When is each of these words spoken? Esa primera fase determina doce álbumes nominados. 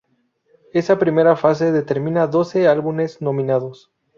Esa 0.73 0.97
primera 1.03 1.35
fase 1.43 1.65
determina 1.79 2.25
doce 2.35 2.59
álbumes 2.75 3.11
nominados. 3.27 3.77